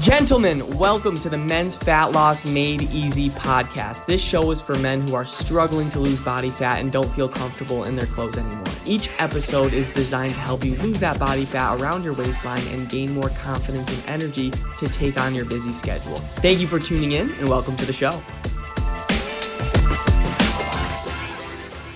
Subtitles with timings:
[0.00, 4.06] Gentlemen, welcome to the Men's Fat Loss Made Easy podcast.
[4.06, 7.28] This show is for men who are struggling to lose body fat and don't feel
[7.28, 8.64] comfortable in their clothes anymore.
[8.86, 12.88] Each episode is designed to help you lose that body fat around your waistline and
[12.88, 16.16] gain more confidence and energy to take on your busy schedule.
[16.16, 18.12] Thank you for tuning in and welcome to the show.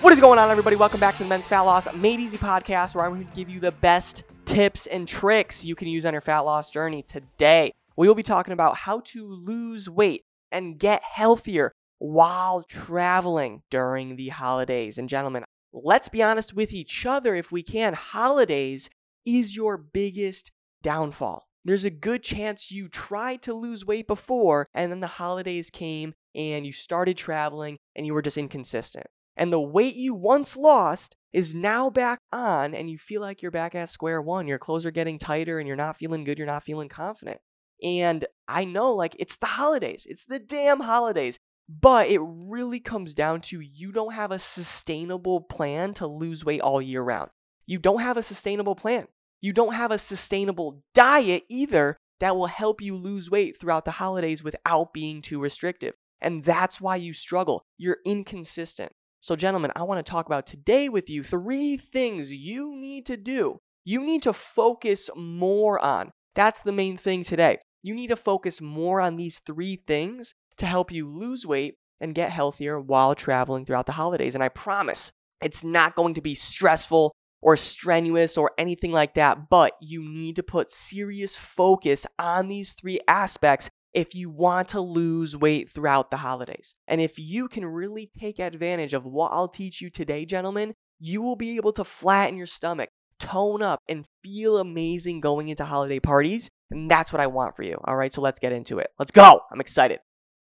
[0.00, 0.76] What is going on, everybody?
[0.76, 3.50] Welcome back to the Men's Fat Loss Made Easy podcast, where I'm going to give
[3.50, 7.74] you the best tips and tricks you can use on your fat loss journey today
[8.00, 14.16] we will be talking about how to lose weight and get healthier while traveling during
[14.16, 14.96] the holidays.
[14.96, 17.92] And gentlemen, let's be honest with each other if we can.
[17.92, 18.88] Holidays
[19.26, 20.50] is your biggest
[20.80, 21.44] downfall.
[21.62, 26.14] There's a good chance you tried to lose weight before and then the holidays came
[26.34, 29.08] and you started traveling and you were just inconsistent.
[29.36, 33.50] And the weight you once lost is now back on and you feel like you're
[33.50, 34.48] back at square one.
[34.48, 37.42] Your clothes are getting tighter and you're not feeling good, you're not feeling confident.
[37.82, 41.38] And I know, like, it's the holidays, it's the damn holidays.
[41.68, 46.60] But it really comes down to you don't have a sustainable plan to lose weight
[46.60, 47.30] all year round.
[47.64, 49.06] You don't have a sustainable plan.
[49.40, 53.92] You don't have a sustainable diet either that will help you lose weight throughout the
[53.92, 55.94] holidays without being too restrictive.
[56.20, 57.64] And that's why you struggle.
[57.78, 58.92] You're inconsistent.
[59.20, 63.16] So, gentlemen, I want to talk about today with you three things you need to
[63.16, 63.58] do.
[63.84, 66.10] You need to focus more on.
[66.34, 67.58] That's the main thing today.
[67.82, 72.14] You need to focus more on these three things to help you lose weight and
[72.14, 74.34] get healthier while traveling throughout the holidays.
[74.34, 79.48] And I promise it's not going to be stressful or strenuous or anything like that,
[79.48, 84.80] but you need to put serious focus on these three aspects if you want to
[84.80, 86.74] lose weight throughout the holidays.
[86.86, 91.22] And if you can really take advantage of what I'll teach you today, gentlemen, you
[91.22, 96.00] will be able to flatten your stomach, tone up, and feel amazing going into holiday
[96.00, 97.78] parties and that's what I want for you.
[97.84, 98.90] All right, so let's get into it.
[98.98, 99.40] Let's go.
[99.50, 100.00] I'm excited.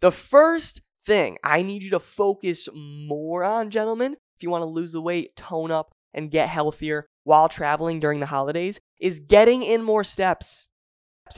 [0.00, 4.66] The first thing I need you to focus more on, gentlemen, if you want to
[4.66, 9.62] lose the weight, tone up, and get healthier while traveling during the holidays, is getting
[9.62, 10.66] in more steps.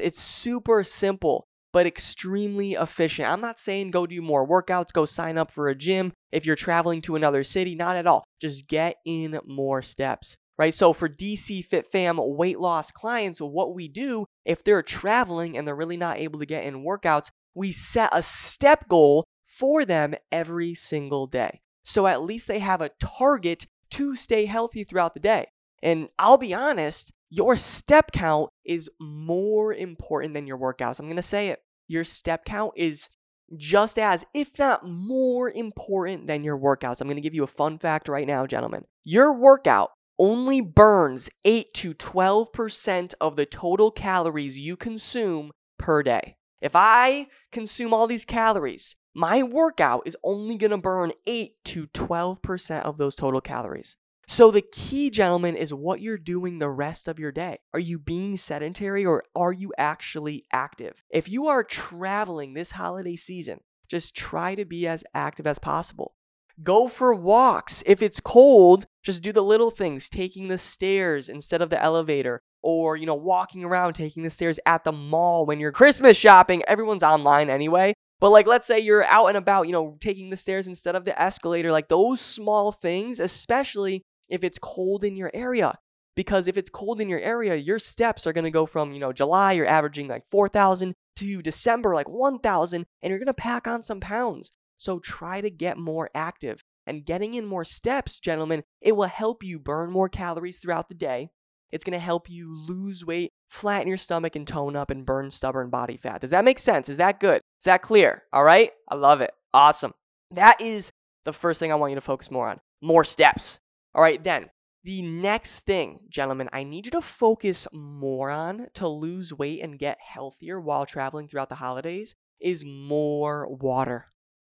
[0.01, 3.29] It's super simple, but extremely efficient.
[3.29, 6.57] I'm not saying go do more workouts, go sign up for a gym if you're
[6.57, 8.23] traveling to another city, not at all.
[8.41, 10.75] Just get in more steps right?
[10.75, 15.67] So for DC Fit Fam weight loss clients, what we do if they're traveling and
[15.67, 20.15] they're really not able to get in workouts, we set a step goal for them
[20.31, 21.61] every single day.
[21.85, 25.47] So at least they have a target to stay healthy throughout the day.
[25.83, 30.99] And I'll be honest, your step count is more important than your workouts.
[30.99, 31.61] I'm going to say it.
[31.89, 33.09] Your step count is
[33.57, 37.01] just as, if not more important than your workouts.
[37.01, 38.85] I'm going to give you a fun fact right now, gentlemen.
[39.05, 46.37] Your workout only burns 8 to 12% of the total calories you consume per day.
[46.61, 51.87] If I consume all these calories, my workout is only going to burn 8 to
[51.89, 53.97] 12% of those total calories.
[54.29, 57.59] So, the key, gentlemen, is what you're doing the rest of your day.
[57.75, 61.03] Are you being sedentary or are you actually active?
[61.11, 66.15] If you are traveling this holiday season, just try to be as active as possible.
[66.63, 67.83] Go for walks.
[67.87, 72.41] If it's cold, just do the little things, taking the stairs instead of the elevator,
[72.63, 76.63] or, you know, walking around, taking the stairs at the mall when you're Christmas shopping.
[76.69, 77.95] Everyone's online anyway.
[78.21, 81.05] But like, let's say you're out and about, you know, taking the stairs instead of
[81.05, 85.75] the escalator, like those small things, especially if it's cold in your area.
[86.15, 89.01] Because if it's cold in your area, your steps are going to go from, you
[89.01, 93.67] know, July, you're averaging like 4,000 to December, like 1,000, and you're going to pack
[93.67, 94.53] on some pounds.
[94.83, 96.65] So try to get more active.
[96.89, 100.97] And getting in more steps, gentlemen, it will help you burn more calories throughout the
[100.97, 101.31] day.
[101.71, 105.31] It's going to help you lose weight, flatten your stomach, and tone up and burn
[105.31, 106.21] stubborn body fat.
[106.21, 106.89] Does that make sense?
[106.89, 107.37] Is that good?
[107.61, 108.25] Is that clear?
[108.33, 108.73] All right?
[108.89, 109.31] I love it.
[109.55, 109.95] Awesome.
[110.33, 110.91] That is
[111.25, 112.59] the first thing I want you to focus more on.
[112.83, 113.61] More steps.
[113.95, 114.51] All right, then.
[114.83, 119.79] The next thing, gentlemen, I need you to focus more on to lose weight and
[119.79, 124.12] get healthier while traveling throughout the holidays is more water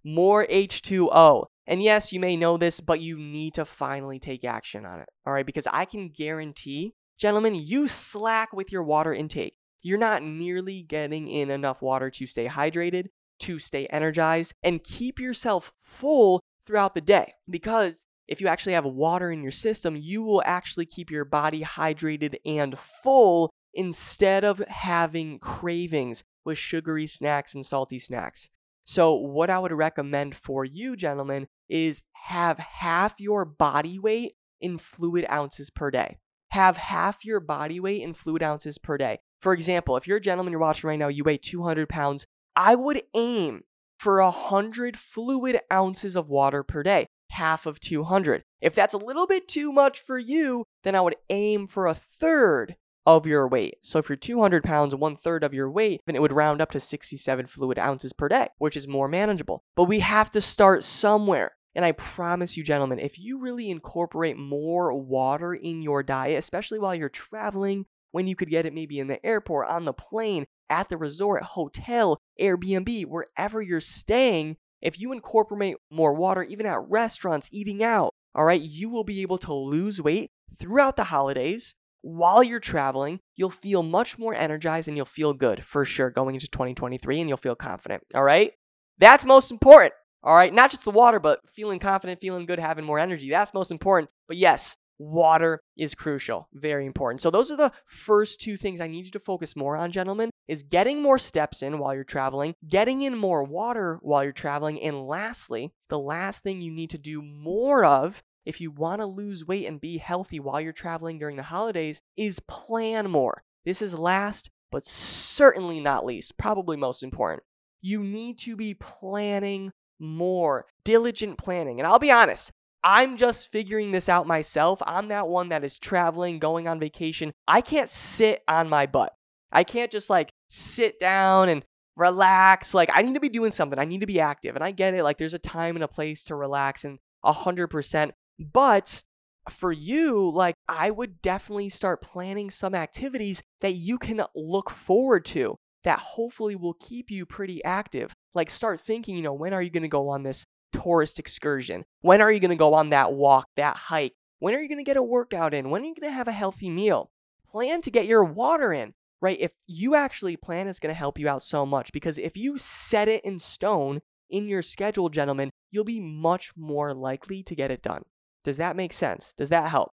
[0.08, 1.46] more H2O.
[1.66, 5.08] And yes, you may know this, but you need to finally take action on it.
[5.26, 9.54] All right, because I can guarantee, gentlemen, you slack with your water intake.
[9.82, 13.08] You're not nearly getting in enough water to stay hydrated,
[13.40, 17.34] to stay energized, and keep yourself full throughout the day.
[17.48, 21.62] Because if you actually have water in your system, you will actually keep your body
[21.62, 28.48] hydrated and full instead of having cravings with sugary snacks and salty snacks.
[28.90, 34.78] So, what I would recommend for you, gentlemen, is have half your body weight in
[34.78, 36.16] fluid ounces per day.
[36.52, 39.18] Have half your body weight in fluid ounces per day.
[39.42, 42.24] For example, if you're a gentleman you're watching right now, you weigh 200 pounds,
[42.56, 43.64] I would aim
[43.98, 48.42] for 100 fluid ounces of water per day, half of 200.
[48.62, 51.94] If that's a little bit too much for you, then I would aim for a
[51.94, 52.74] third
[53.08, 53.78] of your weight.
[53.80, 56.70] So if you're 200 pounds, one third of your weight, then it would round up
[56.72, 59.64] to 67 fluid ounces per day, which is more manageable.
[59.74, 61.52] But we have to start somewhere.
[61.74, 66.78] And I promise you, gentlemen, if you really incorporate more water in your diet, especially
[66.78, 70.44] while you're traveling, when you could get it maybe in the airport, on the plane,
[70.68, 76.86] at the resort, hotel, Airbnb, wherever you're staying, if you incorporate more water, even at
[76.90, 81.74] restaurants, eating out, all right, you will be able to lose weight throughout the holidays.
[82.02, 86.34] While you're traveling, you'll feel much more energized and you'll feel good for sure going
[86.34, 88.02] into 2023 and you'll feel confident.
[88.14, 88.52] All right.
[88.98, 89.94] That's most important.
[90.22, 90.52] All right.
[90.52, 93.30] Not just the water, but feeling confident, feeling good, having more energy.
[93.30, 94.10] That's most important.
[94.26, 96.48] But yes, water is crucial.
[96.52, 97.20] Very important.
[97.20, 100.30] So those are the first two things I need you to focus more on, gentlemen,
[100.48, 104.80] is getting more steps in while you're traveling, getting in more water while you're traveling,
[104.82, 109.06] and lastly, the last thing you need to do more of if you want to
[109.06, 113.42] lose weight and be healthy while you're traveling during the holidays is plan more.
[113.64, 117.42] This is last but certainly not least, probably most important.
[117.80, 121.80] You need to be planning more, diligent planning.
[121.80, 122.50] And I'll be honest,
[122.84, 124.82] I'm just figuring this out myself.
[124.86, 127.32] I'm that one that is traveling, going on vacation.
[127.46, 129.14] I can't sit on my butt.
[129.50, 131.64] I can't just like sit down and
[131.96, 132.74] relax.
[132.74, 133.78] Like, I need to be doing something.
[133.78, 134.54] I need to be active.
[134.54, 135.02] And I get it.
[135.02, 138.12] Like, there's a time and a place to relax and 100%.
[138.38, 139.02] But
[139.50, 145.24] for you, like, I would definitely start planning some activities that you can look forward
[145.26, 148.12] to that hopefully will keep you pretty active.
[148.34, 151.84] Like, start thinking, you know, when are you going to go on this tourist excursion?
[152.02, 154.14] When are you going to go on that walk, that hike?
[154.38, 155.70] When are you going to get a workout in?
[155.70, 157.10] When are you going to have a healthy meal?
[157.50, 159.38] Plan to get your water in, right?
[159.40, 162.58] If you actually plan, it's going to help you out so much because if you
[162.58, 164.00] set it in stone
[164.30, 168.04] in your schedule, gentlemen, you'll be much more likely to get it done.
[168.44, 169.34] Does that make sense?
[169.36, 169.90] Does that help?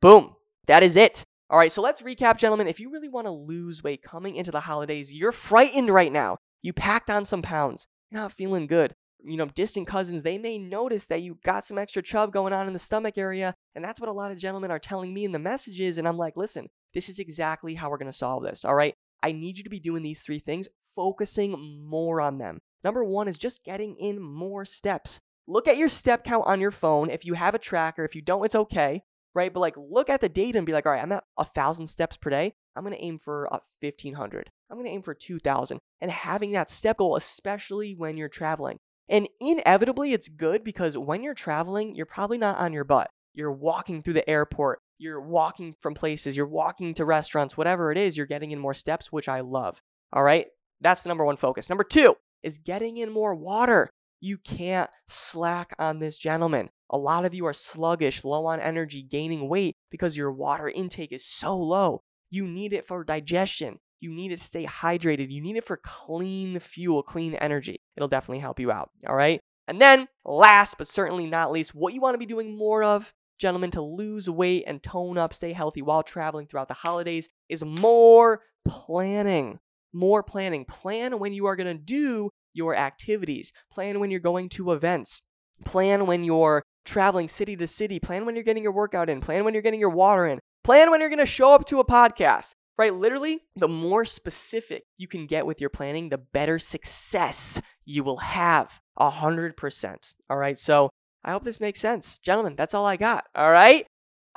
[0.00, 0.34] Boom.
[0.66, 1.24] That is it.
[1.50, 2.68] All right, so let's recap, gentlemen.
[2.68, 6.36] If you really want to lose weight coming into the holidays, you're frightened right now.
[6.60, 7.86] You packed on some pounds.
[8.10, 11.78] You're not feeling good you know, distant cousins, they may notice that you got some
[11.78, 13.54] extra chub going on in the stomach area.
[13.74, 15.98] And that's what a lot of gentlemen are telling me in the messages.
[15.98, 18.64] And I'm like, listen, this is exactly how we're going to solve this.
[18.64, 18.94] All right.
[19.22, 22.58] I need you to be doing these three things, focusing more on them.
[22.84, 25.18] Number one is just getting in more steps.
[25.48, 27.08] Look at your step count on your phone.
[27.08, 29.02] If you have a tracker, if you don't, it's okay.
[29.34, 29.52] Right.
[29.52, 31.86] But like, look at the data and be like, all right, I'm at a thousand
[31.86, 32.54] steps per day.
[32.76, 34.50] I'm to aim for uh, 1500.
[34.70, 35.78] I'm going to aim for 2000.
[36.00, 38.78] And having that step goal, especially when you're traveling.
[39.08, 43.10] And inevitably, it's good because when you're traveling, you're probably not on your butt.
[43.32, 47.98] You're walking through the airport, you're walking from places, you're walking to restaurants, whatever it
[47.98, 49.80] is, you're getting in more steps, which I love.
[50.12, 50.46] All right.
[50.80, 51.68] That's the number one focus.
[51.68, 53.90] Number two is getting in more water.
[54.20, 56.70] You can't slack on this, gentleman.
[56.90, 61.12] A lot of you are sluggish, low on energy, gaining weight because your water intake
[61.12, 62.02] is so low.
[62.30, 63.78] You need it for digestion.
[64.00, 65.30] You need it to stay hydrated.
[65.30, 67.80] You need it for clean fuel, clean energy.
[67.96, 68.90] It'll definitely help you out.
[69.08, 69.40] All right.
[69.66, 73.12] And then, last but certainly not least, what you want to be doing more of,
[73.38, 77.64] gentlemen, to lose weight and tone up, stay healthy while traveling throughout the holidays is
[77.64, 79.58] more planning.
[79.92, 80.64] More planning.
[80.64, 83.52] Plan when you are going to do your activities.
[83.70, 85.20] Plan when you're going to events.
[85.64, 87.98] Plan when you're traveling city to city.
[87.98, 89.22] Plan when you're getting your workout in.
[89.22, 90.38] Plan when you're getting your water in.
[90.62, 92.94] Plan when you're going to show up to a podcast right?
[92.94, 98.18] Literally, the more specific you can get with your planning, the better success you will
[98.18, 98.80] have.
[98.96, 100.14] A hundred percent.
[100.30, 100.58] All right.
[100.58, 100.90] So
[101.24, 102.18] I hope this makes sense.
[102.20, 103.26] Gentlemen, that's all I got.
[103.34, 103.86] All right.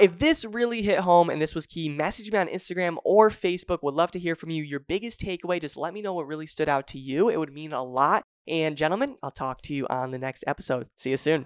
[0.01, 3.83] If this really hit home and this was key, message me on Instagram or Facebook.
[3.83, 4.63] Would love to hear from you.
[4.63, 7.29] Your biggest takeaway, just let me know what really stood out to you.
[7.29, 8.23] It would mean a lot.
[8.47, 10.87] And gentlemen, I'll talk to you on the next episode.
[10.95, 11.45] See you soon.